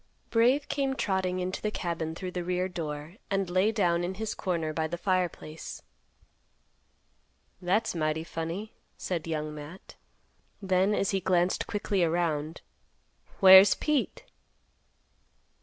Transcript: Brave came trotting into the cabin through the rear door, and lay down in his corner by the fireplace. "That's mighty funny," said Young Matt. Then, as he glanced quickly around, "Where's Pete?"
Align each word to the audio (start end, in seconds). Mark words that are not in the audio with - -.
Brave 0.31 0.67
came 0.67 0.95
trotting 0.95 1.39
into 1.39 1.61
the 1.61 1.69
cabin 1.69 2.15
through 2.15 2.31
the 2.31 2.43
rear 2.43 2.67
door, 2.67 3.17
and 3.29 3.47
lay 3.51 3.71
down 3.71 4.03
in 4.03 4.15
his 4.15 4.33
corner 4.33 4.73
by 4.73 4.87
the 4.87 4.97
fireplace. 4.97 5.83
"That's 7.61 7.93
mighty 7.93 8.23
funny," 8.23 8.73
said 8.97 9.27
Young 9.27 9.53
Matt. 9.53 9.93
Then, 10.59 10.95
as 10.95 11.11
he 11.11 11.19
glanced 11.19 11.67
quickly 11.67 12.03
around, 12.03 12.61
"Where's 13.41 13.75
Pete?" 13.75 14.23